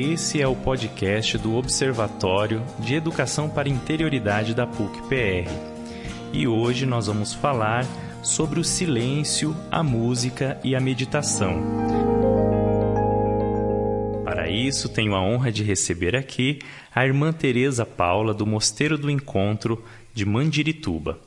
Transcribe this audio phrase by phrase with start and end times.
[0.00, 5.46] Esse é o podcast do Observatório de Educação para Interioridade da PUC-PR.
[6.32, 7.84] E hoje nós vamos falar
[8.22, 11.62] sobre o silêncio, a música e a meditação.
[14.24, 16.60] Para isso, tenho a honra de receber aqui
[16.94, 21.18] a irmã Teresa Paula do Mosteiro do Encontro de Mandirituba.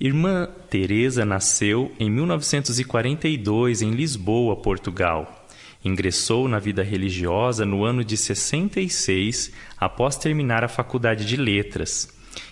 [0.00, 5.37] Irmã Teresa nasceu em 1942 em Lisboa, Portugal
[5.84, 12.08] Ingressou na vida religiosa no ano de 66, após terminar a Faculdade de Letras.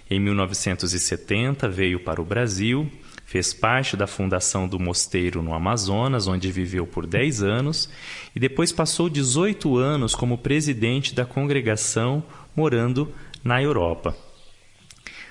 [0.09, 2.91] Em 1970 veio para o Brasil,
[3.25, 7.91] fez parte da fundação do mosteiro no Amazonas, onde viveu por 10 anos,
[8.35, 12.23] e depois passou 18 anos como presidente da congregação,
[12.55, 14.26] morando na Europa.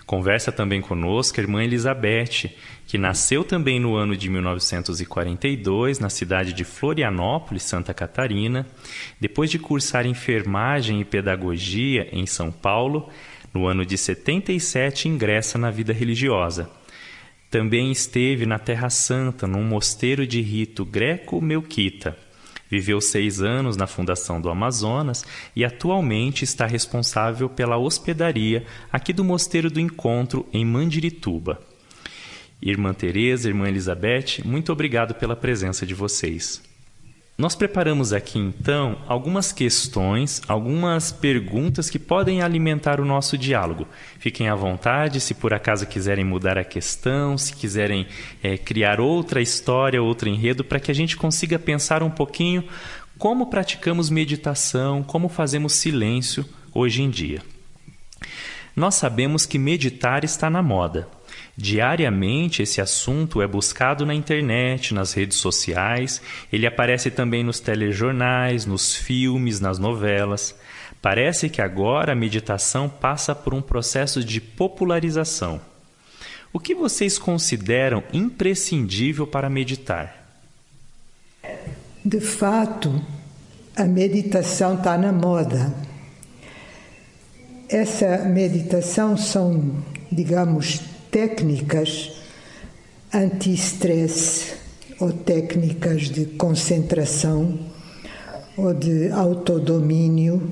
[0.05, 2.51] Conversa também conosco a irmã Elizabeth,
[2.85, 8.67] que nasceu também no ano de 1942 na cidade de Florianópolis, Santa Catarina.
[9.19, 13.09] Depois de cursar enfermagem e pedagogia em São Paulo,
[13.51, 16.69] no ano de 77 ingressa na vida religiosa.
[17.49, 22.24] Também esteve na Terra Santa, num mosteiro de rito greco-melquita.
[22.75, 25.23] Viveu seis anos na Fundação do Amazonas
[25.55, 31.61] e atualmente está responsável pela hospedaria aqui do Mosteiro do Encontro, em Mandirituba.
[32.61, 36.61] Irmã Teresa, Irmã Elizabeth, muito obrigado pela presença de vocês.
[37.37, 43.85] Nós preparamos aqui então algumas questões, algumas perguntas que podem alimentar o nosso diálogo.
[44.17, 48.07] Fiquem à vontade, se por acaso quiserem mudar a questão, se quiserem
[48.41, 52.63] é, criar outra história, outro enredo, para que a gente consiga pensar um pouquinho
[53.17, 57.41] como praticamos meditação, como fazemos silêncio hoje em dia.
[58.73, 61.05] Nós sabemos que meditar está na moda.
[61.57, 68.65] Diariamente esse assunto é buscado na internet, nas redes sociais, ele aparece também nos telejornais,
[68.65, 70.55] nos filmes, nas novelas.
[71.01, 75.61] Parece que agora a meditação passa por um processo de popularização.
[76.51, 80.25] O que vocês consideram imprescindível para meditar?
[82.03, 83.01] De fato,
[83.75, 85.73] a meditação está na moda.
[87.67, 90.79] Essa meditação são, digamos,
[91.15, 92.11] técnicas
[93.13, 94.53] anti-stress
[94.99, 97.57] ou técnicas de concentração
[98.57, 100.51] ou de autodomínio,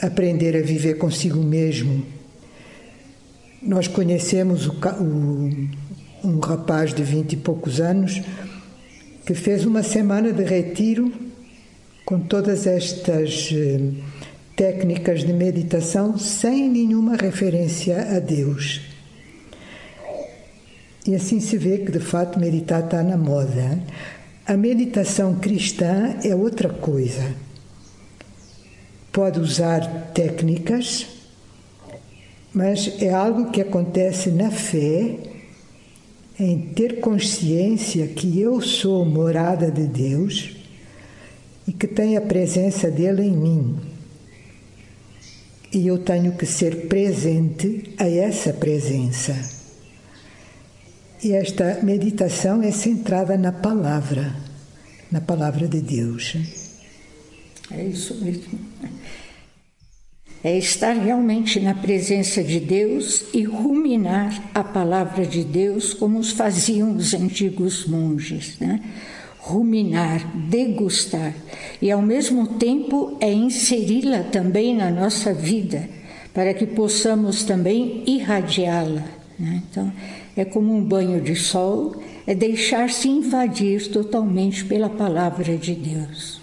[0.00, 2.06] aprender a viver consigo mesmo.
[3.60, 8.22] Nós conhecemos o, o, um rapaz de vinte e poucos anos
[9.26, 11.12] que fez uma semana de retiro
[12.04, 13.80] com todas estas eh,
[14.54, 18.89] técnicas de meditação sem nenhuma referência a Deus.
[21.06, 23.82] E assim se vê que de fato meditar está na moda.
[24.46, 27.34] A meditação cristã é outra coisa.
[29.12, 31.06] Pode usar técnicas,
[32.52, 35.16] mas é algo que acontece na fé,
[36.38, 40.56] em ter consciência que eu sou morada de Deus
[41.66, 43.76] e que tem a presença dele em mim.
[45.72, 49.59] E eu tenho que ser presente a essa presença.
[51.22, 54.34] E esta meditação é centrada na palavra,
[55.10, 56.34] na palavra de Deus.
[57.70, 58.58] É isso mesmo.
[60.42, 66.30] É estar realmente na presença de Deus e ruminar a palavra de Deus como os
[66.30, 68.80] faziam os antigos monges, né?
[69.38, 71.34] Ruminar, degustar
[71.82, 75.88] e ao mesmo tempo é inseri-la também na nossa vida
[76.32, 79.04] para que possamos também irradiá-la.
[79.38, 79.62] Né?
[79.70, 79.92] Então,
[80.40, 86.40] é como um banho de sol, é deixar-se invadir totalmente pela palavra de Deus.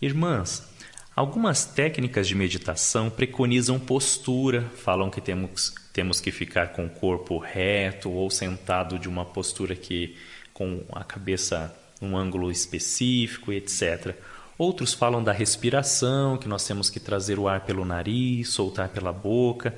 [0.00, 0.68] Irmãs,
[1.16, 7.38] algumas técnicas de meditação preconizam postura, falam que temos, temos que ficar com o corpo
[7.38, 10.16] reto ou sentado de uma postura que
[10.52, 14.14] com a cabeça num ângulo específico, etc.
[14.58, 19.12] Outros falam da respiração, que nós temos que trazer o ar pelo nariz, soltar pela
[19.14, 19.74] boca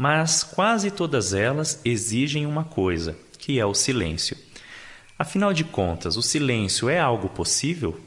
[0.00, 4.34] mas quase todas elas exigem uma coisa, que é o silêncio.
[5.18, 8.00] Afinal de contas, o silêncio é algo possível?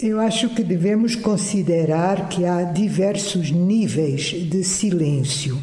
[0.00, 5.62] Eu acho que devemos considerar que há diversos níveis de silêncio.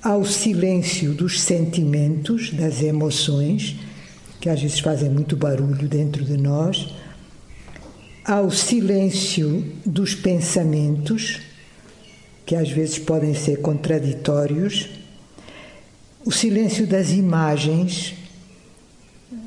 [0.00, 3.74] Há o silêncio dos sentimentos, das emoções,
[4.40, 6.94] que às vezes fazem muito barulho dentro de nós.
[8.24, 11.50] Há o silêncio dos pensamentos,
[12.44, 14.88] que às vezes podem ser contraditórios,
[16.24, 18.14] o silêncio das imagens,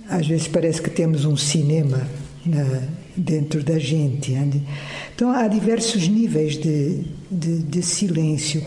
[0.09, 2.07] às vezes parece que temos um cinema
[2.45, 2.83] na,
[3.15, 4.33] dentro da gente.
[5.15, 8.65] Então há diversos níveis de, de, de silêncio.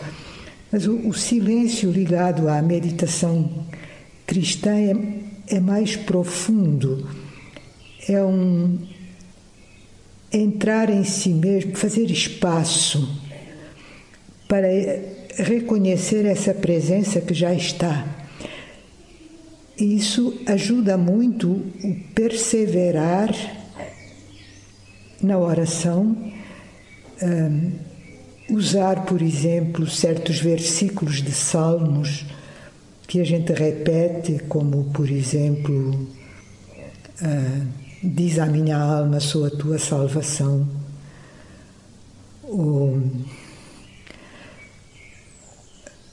[0.71, 3.65] Mas o, o, silêncio ligado à meditação
[4.25, 7.07] cristã é, é mais profundo.
[8.07, 8.77] É um
[10.31, 13.28] entrar em si mesmo, fazer espaço
[14.49, 14.67] para
[15.37, 18.03] reconhecer essa presença que já está.
[19.77, 23.29] Isso ajuda muito o perseverar
[25.21, 26.17] na oração,
[27.21, 27.71] um,
[28.49, 32.25] usar, por exemplo, certos versículos de salmos
[33.07, 36.07] que a gente repete, como, por exemplo,
[37.21, 37.67] uh,
[38.03, 40.67] diz a minha alma, sou a tua salvação.
[42.43, 42.99] Ou,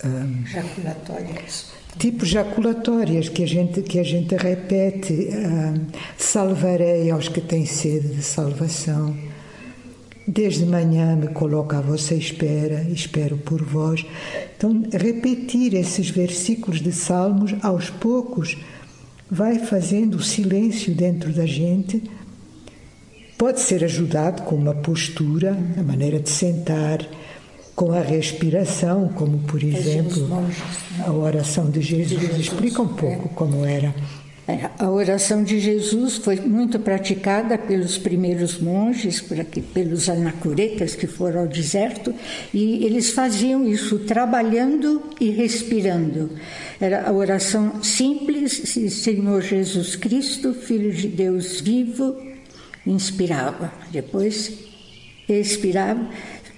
[0.06, 1.67] um, jaculatórias.
[1.99, 5.12] Tipo jaculatórias que a gente, que a gente repete.
[5.12, 5.87] Um,
[6.17, 9.17] salvarei aos que têm sede de salvação.
[10.29, 14.05] Desde manhã me coloco à vossa espera, espero por vós.
[14.56, 18.56] Então, repetir esses versículos de Salmos aos poucos
[19.31, 22.03] vai fazendo o silêncio dentro da gente.
[23.38, 27.06] Pode ser ajudado com uma postura, a maneira de sentar,
[27.76, 30.26] com a respiração, como por exemplo
[31.06, 32.38] a oração de Jesus.
[32.38, 33.94] Explica um pouco como era.
[34.49, 39.23] É, a oração de Jesus foi muito praticada pelos primeiros monges,
[39.75, 42.14] pelos anacoretas que foram ao deserto,
[42.55, 46.31] e eles faziam isso trabalhando e respirando.
[46.81, 48.52] Era a oração simples,
[48.93, 52.17] Senhor Jesus Cristo, Filho de Deus vivo,
[52.87, 53.72] inspirava.
[53.90, 54.64] Depois
[55.29, 56.08] expirava,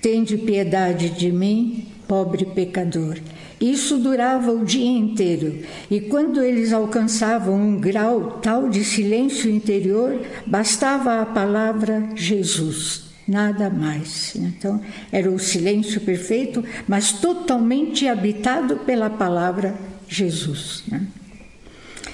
[0.00, 3.18] tende piedade de mim, pobre pecador.
[3.60, 5.60] Isso durava o dia inteiro,
[5.90, 13.68] e quando eles alcançavam um grau tal de silêncio interior, bastava a palavra Jesus, nada
[13.68, 14.36] mais.
[14.36, 14.80] Então,
[15.10, 19.74] era o silêncio perfeito, mas totalmente habitado pela palavra
[20.08, 20.84] Jesus.
[20.86, 21.04] Né?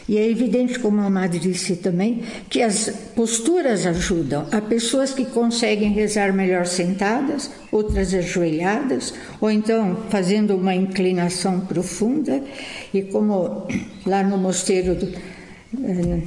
[0.07, 4.47] E é evidente, como a Madre disse também, que as posturas ajudam.
[4.53, 12.43] Há pessoas que conseguem rezar melhor sentadas, outras ajoelhadas, ou então fazendo uma inclinação profunda.
[12.93, 13.67] E como
[14.05, 16.21] lá no mosteiro do, eh,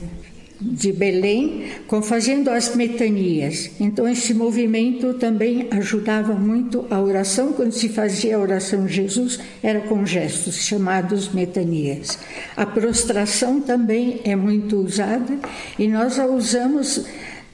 [0.60, 1.66] de Belém,
[2.04, 3.72] fazendo as metanias.
[3.80, 7.54] Então esse movimento também ajudava muito a oração.
[7.54, 12.18] Quando se fazia a oração de Jesus, era com gestos chamados metanias.
[12.56, 15.38] A prostração também é muito usada
[15.78, 17.06] e nós a usamos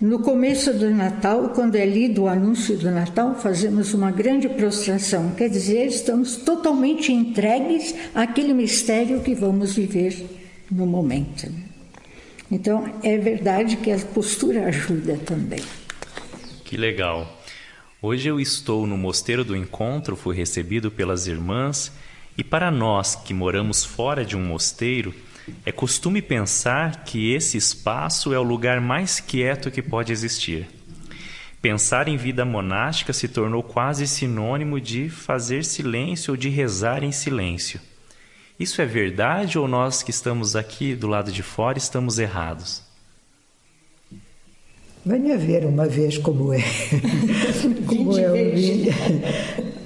[0.02, 5.32] no começo do Natal, quando é lido o anúncio do Natal, fazemos uma grande prostração.
[5.32, 10.26] Quer dizer, estamos totalmente entregues àquele mistério que vamos viver
[10.70, 11.73] no momento.
[12.52, 15.62] Então, é verdade que a postura ajuda também.
[16.64, 17.42] Que legal.
[18.02, 21.92] Hoje eu estou no Mosteiro do Encontro, fui recebido pelas irmãs,
[22.38, 25.14] e para nós que moramos fora de um mosteiro,
[25.66, 30.68] é costume pensar que esse espaço é o lugar mais quieto que pode existir.
[31.62, 37.12] Pensar em vida monástica se tornou quase sinônimo de fazer silêncio ou de rezar em
[37.12, 37.80] silêncio.
[38.60, 42.82] Isso é verdade ou nós que estamos aqui do lado de fora estamos errados?
[45.06, 46.64] Venha ver uma vez como é.
[47.86, 48.36] como é o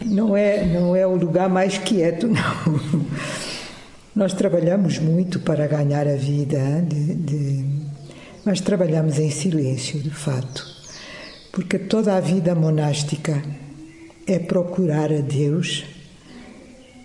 [0.05, 2.79] não é não é o lugar mais quieto não.
[4.15, 7.65] Nós trabalhamos muito para ganhar a vida, de, de,
[8.43, 10.65] mas trabalhamos em silêncio, de fato,
[11.51, 13.43] porque toda a vida monástica
[14.25, 15.85] é procurar a Deus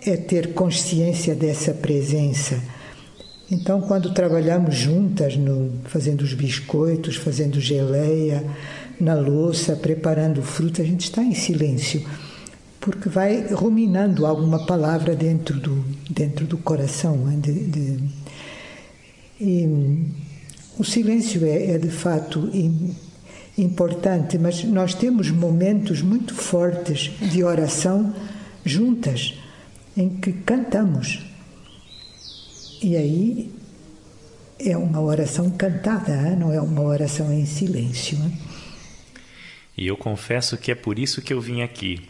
[0.05, 2.61] é ter consciência dessa presença.
[3.49, 8.43] Então, quando trabalhamos juntas, no, fazendo os biscoitos, fazendo geleia,
[8.99, 12.03] na louça, preparando fruta, a gente está em silêncio,
[12.79, 17.17] porque vai ruminando alguma palavra dentro do, dentro do coração.
[17.17, 17.99] Né, de, de,
[19.39, 20.07] e
[20.77, 22.49] o silêncio é, é de fato
[23.57, 28.13] importante, mas nós temos momentos muito fortes de oração
[28.65, 29.37] juntas
[29.95, 31.19] em que cantamos.
[32.81, 33.51] E aí
[34.59, 38.17] é uma oração cantada, não é uma oração em silêncio.
[39.77, 42.01] E eu confesso que é por isso que eu vim aqui.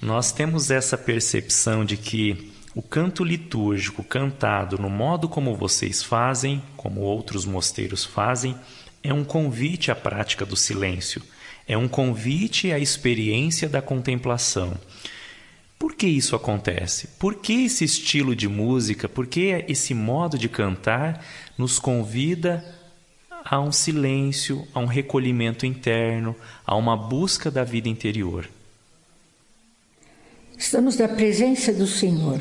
[0.00, 6.62] Nós temos essa percepção de que o canto litúrgico cantado no modo como vocês fazem,
[6.76, 8.56] como outros mosteiros fazem,
[9.02, 11.22] é um convite à prática do silêncio,
[11.66, 14.74] é um convite à experiência da contemplação.
[15.78, 17.08] Por que isso acontece?
[17.18, 21.24] Por que esse estilo de música, por que esse modo de cantar
[21.58, 22.64] nos convida
[23.44, 26.34] há um silêncio, há um recolhimento interno,
[26.66, 28.48] há uma busca da vida interior.
[30.56, 32.40] Estamos na presença do Senhor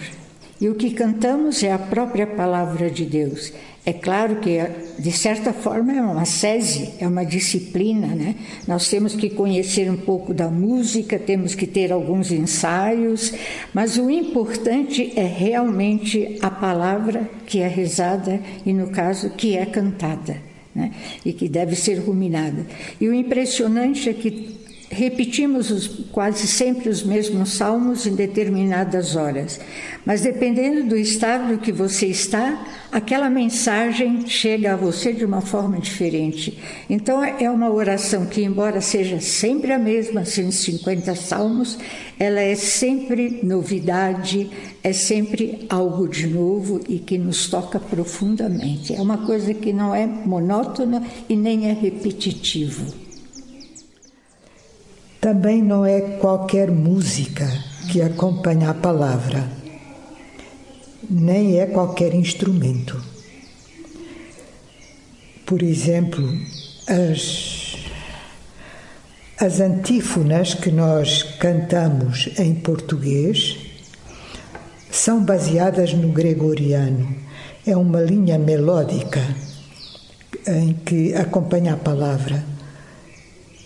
[0.62, 3.52] e o que cantamos é a própria palavra de Deus.
[3.86, 4.60] É claro que,
[4.98, 8.36] de certa forma, é uma sese, é uma disciplina, né?
[8.66, 13.34] Nós temos que conhecer um pouco da música, temos que ter alguns ensaios,
[13.74, 19.66] mas o importante é realmente a palavra que é rezada e, no caso, que é
[19.66, 20.38] cantada,
[20.74, 20.92] né?
[21.26, 22.66] E que deve ser ruminada.
[23.02, 24.63] E o impressionante é que
[24.94, 29.60] repetimos os, quase sempre os mesmos salmos em determinadas horas,
[30.06, 35.80] mas dependendo do estado que você está, aquela mensagem chega a você de uma forma
[35.80, 36.58] diferente.
[36.90, 41.78] Então é uma oração que, embora seja sempre a mesma, 150 salmos,
[42.20, 44.50] ela é sempre novidade,
[44.84, 48.94] é sempre algo de novo e que nos toca profundamente.
[48.96, 53.03] É uma coisa que não é monótona e nem é repetitivo.
[55.24, 57.48] Também não é qualquer música
[57.90, 59.50] que acompanha a palavra,
[61.10, 63.02] nem é qualquer instrumento.
[65.46, 66.30] Por exemplo,
[66.90, 67.78] as,
[69.40, 73.56] as antífonas que nós cantamos em português
[74.92, 77.16] são baseadas no gregoriano.
[77.66, 79.22] É uma linha melódica
[80.46, 82.52] em que acompanha a palavra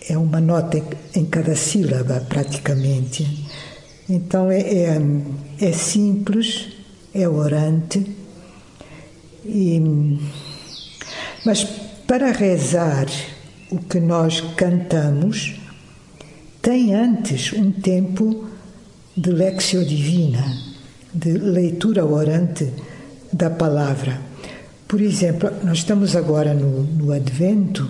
[0.09, 0.81] é uma nota
[1.15, 3.45] em cada sílaba, praticamente.
[4.09, 5.01] Então é, é,
[5.59, 6.69] é simples,
[7.13, 8.15] é orante,
[9.45, 9.81] e,
[11.45, 11.63] mas
[12.07, 13.05] para rezar
[13.69, 15.55] o que nós cantamos,
[16.61, 18.47] tem antes um tempo
[19.15, 20.45] de lexio divina,
[21.13, 22.71] de leitura orante
[23.31, 24.21] da palavra.
[24.87, 27.89] Por exemplo, nós estamos agora no, no Advento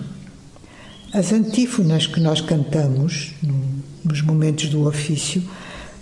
[1.18, 3.60] as antífonas que nós cantamos no,
[4.04, 5.42] nos momentos do ofício,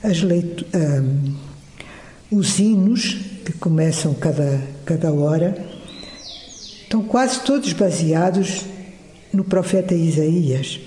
[0.02, 1.34] as leitu, um,
[2.30, 5.56] os hinos que começam cada, cada hora,
[6.82, 8.66] estão quase todos baseados
[9.32, 10.78] no profeta Isaías.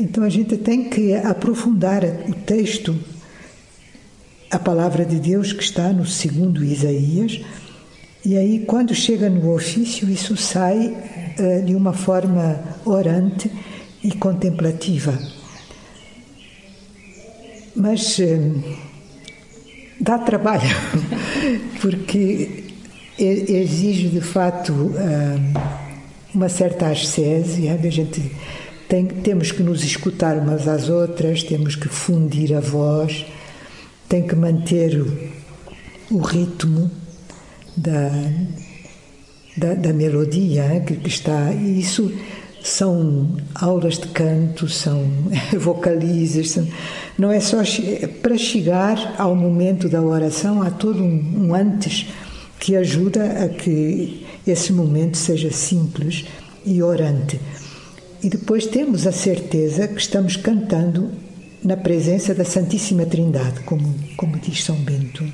[0.00, 2.98] Então a gente tem que aprofundar o texto,
[4.50, 7.40] a palavra de Deus que está no segundo Isaías,
[8.24, 11.15] e aí quando chega no ofício isso sai
[11.64, 13.50] de uma forma orante
[14.02, 15.18] e contemplativa.
[17.74, 18.64] Mas uh,
[20.00, 20.68] dá trabalho,
[21.80, 22.64] porque
[23.18, 25.60] exige de facto uh,
[26.34, 28.30] uma certa ascese, a gente
[28.88, 33.26] tem, temos que nos escutar umas às outras, temos que fundir a voz,
[34.08, 36.90] tem que manter o, o ritmo
[37.76, 38.10] da,
[39.56, 41.52] da, da melodia que, que está.
[41.52, 42.12] Isso
[42.62, 45.04] são aulas de canto, são
[45.58, 46.66] vocalizas, são,
[47.18, 47.58] não é só
[48.22, 52.08] para chegar ao momento da oração, há todo um, um, antes
[52.58, 56.24] que ajuda a que esse momento seja simples
[56.64, 57.40] e orante.
[58.22, 61.10] E depois temos a certeza que estamos cantando
[61.62, 65.24] na presença da Santíssima Trindade, como, como diz São Bento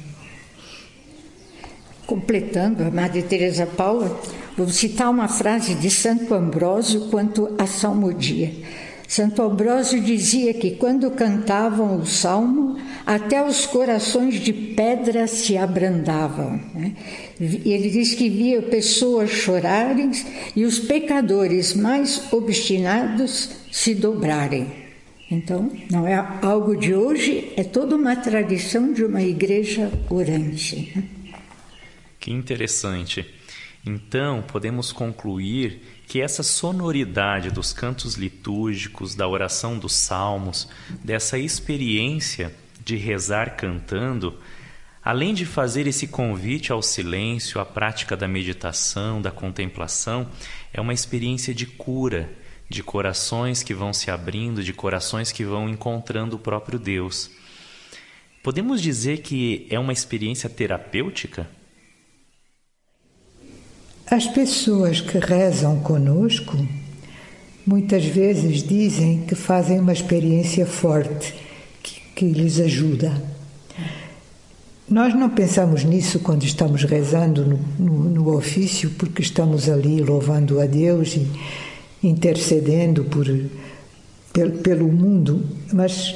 [2.12, 4.20] completando a Madre Teresa Paula,
[4.54, 8.52] vou citar uma frase de Santo Ambrósio quanto à salmodia.
[9.08, 12.76] Santo Ambrósio dizia que quando cantavam o salmo,
[13.06, 16.60] até os corações de pedra se abrandavam.
[16.74, 16.92] Né?
[17.40, 20.10] Ele diz que via pessoas chorarem
[20.54, 24.66] e os pecadores mais obstinados se dobrarem.
[25.30, 30.92] Então, não é algo de hoje, é toda uma tradição de uma igreja orante.
[30.94, 31.02] Né?
[32.22, 33.26] Que interessante.
[33.84, 40.68] Então, podemos concluir que essa sonoridade dos cantos litúrgicos, da oração dos salmos,
[41.02, 44.38] dessa experiência de rezar cantando,
[45.02, 50.28] além de fazer esse convite ao silêncio, à prática da meditação, da contemplação,
[50.72, 52.32] é uma experiência de cura,
[52.70, 57.32] de corações que vão se abrindo, de corações que vão encontrando o próprio Deus.
[58.44, 61.50] Podemos dizer que é uma experiência terapêutica?
[64.10, 66.56] As pessoas que rezam conosco
[67.66, 71.34] muitas vezes dizem que fazem uma experiência forte
[71.82, 73.12] que, que lhes ajuda.
[74.88, 80.60] Nós não pensamos nisso quando estamos rezando no, no, no, ofício, porque estamos ali louvando
[80.60, 81.26] a Deus e
[82.02, 83.24] intercedendo por,
[84.32, 86.14] pelo, pelo mundo, mas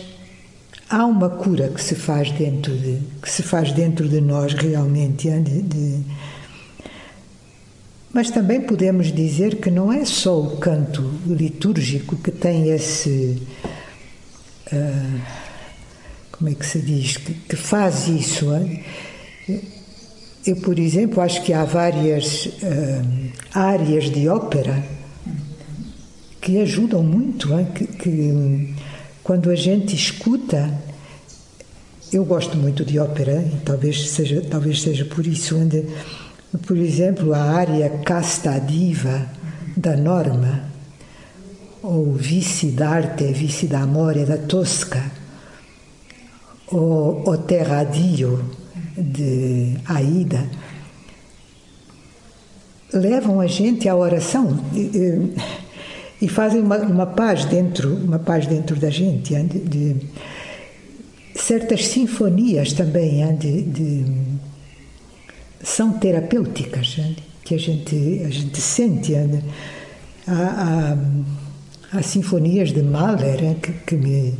[0.90, 5.30] há uma cura que se faz dentro de, que se faz dentro de nós realmente,
[5.30, 6.00] de, de
[8.16, 13.42] Mas também podemos dizer que não é só o canto litúrgico que tem esse.
[14.72, 15.20] Uh,
[16.32, 17.18] como é que se diz?
[17.18, 18.54] Que, que faz isso.
[18.54, 18.82] Hein?
[20.46, 23.06] Eu, por exemplo, acho que há várias uh,
[23.52, 24.82] áreas de ópera
[26.40, 27.66] que ajudam muito, hein?
[27.74, 28.74] Que, que
[29.22, 30.72] quando a gente escuta.
[32.10, 35.84] Eu gosto muito de ópera talvez seja, talvez seja por isso onde
[36.66, 39.26] por exemplo, a área Casta Diva
[39.76, 40.64] da Norma,
[41.82, 45.02] ou Vice d'Arte, Vice d'Amore da Tosca,
[46.68, 48.42] ou O Terradio
[48.96, 50.48] de Aida,
[52.92, 55.32] levam a gente à oração e,
[56.22, 59.96] e fazem uma, uma, paz dentro, uma paz dentro da gente, de, de
[61.34, 64.04] certas sinfonias também de, de
[65.66, 66.96] são terapêuticas
[67.44, 70.96] que a gente a gente sente há, há,
[71.98, 74.34] há sinfonias de Mahler que, que me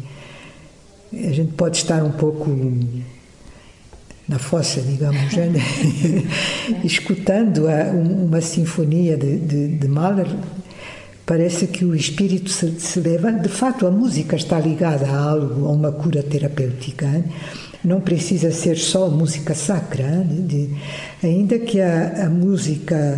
[1.12, 2.48] a gente pode estar um pouco
[4.28, 5.32] na fossa, digamos,
[6.84, 10.26] escutando uma sinfonia de, de, de, Mahler,
[11.24, 13.30] parece que o espírito se, se leva.
[13.32, 17.06] De fato, a música está ligada a algo, a uma cura terapêutica.
[17.06, 17.24] Hein?
[17.86, 20.76] Não precisa ser só música sacra, de,
[21.22, 23.16] ainda que a, a música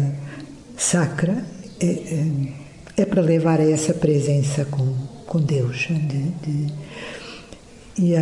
[0.76, 1.42] sacra
[1.80, 2.26] é, é,
[2.98, 4.94] é, para levar a essa presença com,
[5.26, 5.88] com Deus.
[5.88, 6.72] De, de,
[7.98, 8.12] e,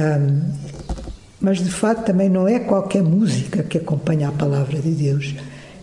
[1.41, 5.35] mas de fato também não é qualquer música que acompanha a palavra de Deus,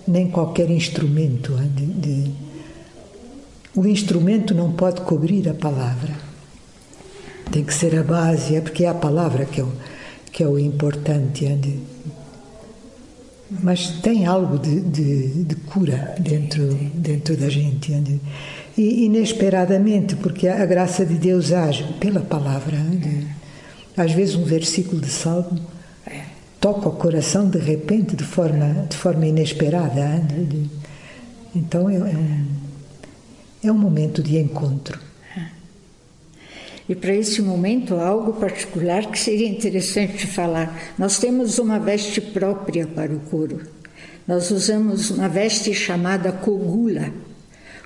[0.08, 1.58] nem qualquer instrumento.
[1.58, 2.32] De,
[3.76, 6.14] o instrumento não pode cobrir a palavra.
[7.52, 9.74] Tem que ser a base, é porque é a palavra que é o
[10.34, 11.46] que é o importante.
[11.46, 11.58] É
[13.62, 17.94] mas tem algo de, de, de, cura dentro, dentro da gente.
[17.94, 18.02] É
[18.76, 22.76] e inesperadamente, porque a graça de Deus age pela palavra.
[22.76, 23.44] É
[23.96, 25.60] às vezes um versículo de salmo
[26.60, 30.20] toca o coração de repente, de forma, de forma inesperada.
[31.56, 32.48] Então é, um,
[33.66, 35.00] é um momento de encontro.
[36.88, 40.94] E para esse momento, algo particular que seria interessante falar.
[40.98, 43.62] Nós temos uma veste própria para o coro.
[44.28, 47.14] Nós usamos uma veste chamada cogula.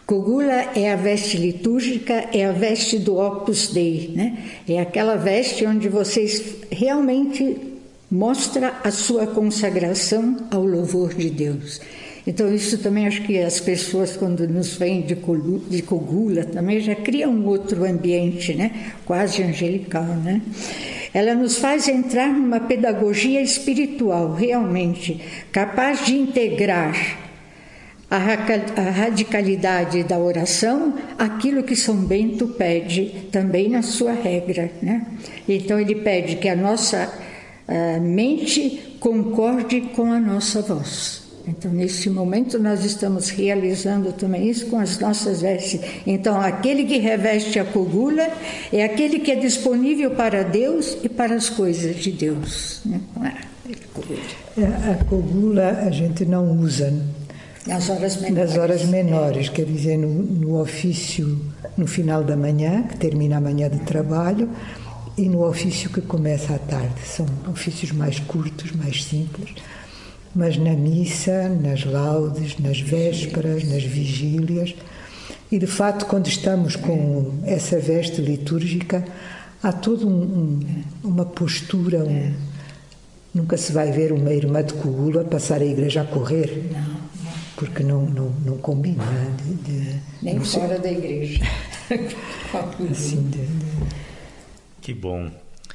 [0.05, 4.38] Cogula é a veste litúrgica, é a veste do Opus Dei, né?
[4.67, 7.57] É aquela veste onde vocês realmente
[8.10, 11.81] mostra a sua consagração ao louvor de Deus.
[12.27, 16.93] Então, isso também acho que as pessoas, quando nos vêm de, de Cogula, também já
[16.93, 18.91] criam um outro ambiente, né?
[19.05, 20.03] quase angelical.
[20.03, 20.41] Né?
[21.13, 25.21] Ela nos faz entrar numa pedagogia espiritual, realmente,
[25.53, 27.17] capaz de integrar
[28.09, 34.69] a radicalidade da oração, aquilo que São Bento pede também na sua regra.
[34.81, 35.07] Né?
[35.47, 37.25] Então, ele pede que a nossa
[37.67, 41.26] a mente concorde com a nossa voz.
[41.47, 45.79] Então, nesse momento, nós estamos realizando também isso com as nossas vestes.
[46.05, 48.27] Então, aquele que reveste a cogula
[48.71, 52.81] é aquele que é disponível para Deus e para as coisas de Deus.
[52.86, 52.99] Né?
[54.57, 56.93] É, a cogula a gente não usa
[57.65, 58.49] nas horas menores.
[58.49, 61.39] Nas horas menores, quer dizer, no, no ofício
[61.77, 64.49] no final da manhã, que termina a manhã de trabalho,
[65.17, 67.01] e no ofício que começa à tarde.
[67.05, 69.55] São ofícios mais curtos, mais simples
[70.38, 74.76] mas na missa, nas laudes, nas vésperas, nas vigílias.
[75.52, 79.04] E de fato, quando estamos com essa veste litúrgica,
[79.63, 82.04] há toda um, um, uma postura.
[82.04, 82.34] Um,
[83.34, 86.69] nunca se vai ver uma irmã de Cogula passar a igreja a correr.
[86.71, 87.08] Não.
[87.56, 89.04] Porque não, não, não combina.
[89.43, 90.78] De, de, Nem fora sei.
[90.78, 91.43] da igreja.
[92.91, 93.39] assim, de,
[94.82, 95.32] que bom.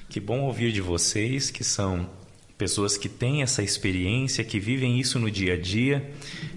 [0.08, 2.06] Que bom ouvir de vocês que são
[2.62, 6.12] pessoas que têm essa experiência, que vivem isso no dia a dia,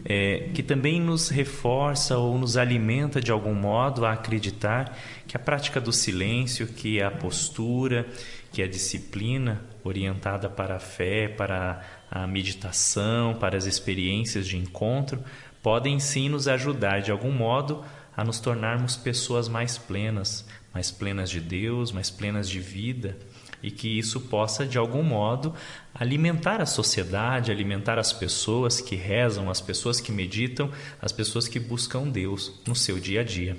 [0.06, 5.40] é, que também nos reforça ou nos alimenta de algum modo a acreditar que a
[5.40, 8.06] prática do silêncio, que a postura,
[8.52, 15.24] que a disciplina orientada para a fé, para a meditação, para as experiências de encontro,
[15.64, 17.84] podem sim nos ajudar de algum modo
[18.16, 23.18] a nos tornarmos pessoas mais plenas, mais plenas de Deus, mais plenas de vida
[23.66, 25.52] e que isso possa, de algum modo,
[25.92, 30.70] alimentar a sociedade, alimentar as pessoas que rezam, as pessoas que meditam,
[31.02, 33.58] as pessoas que buscam Deus no seu dia a dia.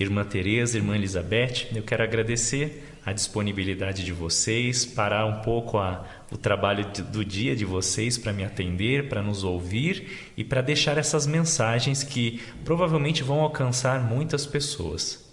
[0.00, 6.04] Irmã Teresa, irmã Elizabeth, eu quero agradecer a disponibilidade de vocês, parar um pouco a,
[6.32, 10.96] o trabalho do dia de vocês para me atender, para nos ouvir e para deixar
[10.96, 15.23] essas mensagens que provavelmente vão alcançar muitas pessoas.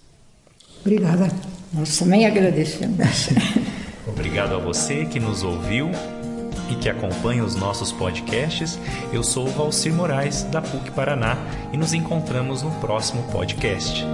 [0.82, 1.30] Obrigada.
[1.74, 3.30] Nós também agradecemos.
[4.06, 5.90] Obrigado a você que nos ouviu
[6.70, 8.80] e que acompanha os nossos podcasts.
[9.14, 11.38] Eu sou o Valcir Moraes, da PUC Paraná,
[11.72, 14.06] e nos encontramos no próximo podcast.